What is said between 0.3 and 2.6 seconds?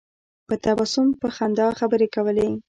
په تبسم په خندا خبرې کولې.